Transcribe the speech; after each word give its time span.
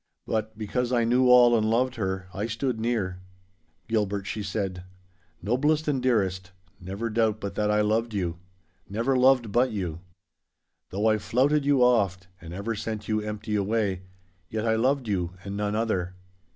But, 0.25 0.57
because 0.57 0.91
I 0.91 1.03
knew 1.03 1.29
all 1.29 1.55
and 1.55 1.69
loved 1.69 1.93
her, 1.93 2.27
I 2.33 2.47
stood 2.47 2.79
near. 2.79 3.21
'Gilbert,' 3.87 4.25
she 4.25 4.41
said, 4.41 4.83
'noblest 5.43 5.87
and 5.87 6.01
dearest, 6.01 6.49
never 6.79 7.07
doubt 7.07 7.39
but 7.39 7.53
that 7.53 7.69
I 7.69 7.81
loved 7.81 8.11
you—never 8.15 9.15
loved 9.15 9.51
but 9.51 9.69
you. 9.71 9.99
Though 10.89 11.05
I 11.05 11.19
flouted 11.19 11.65
you 11.67 11.83
oft, 11.83 12.27
and 12.41 12.51
ever 12.51 12.73
sent 12.73 13.07
you 13.07 13.21
empty 13.21 13.55
away, 13.55 14.01
yet 14.49 14.65
I 14.65 14.75
loved 14.75 15.07
you 15.07 15.33
and 15.45 15.55
none 15.55 15.75
other. 15.75 16.15